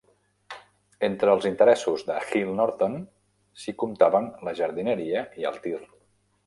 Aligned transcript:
Entre 1.07 1.35
els 1.37 1.45
interessos 1.49 2.05
de 2.09 2.17
Hill-Norton 2.31 2.97
s'hi 3.65 3.77
comptaven 3.85 4.33
la 4.49 4.57
jardineria 4.63 5.27
i 5.45 5.51
el 5.55 5.63
tir. 5.67 5.81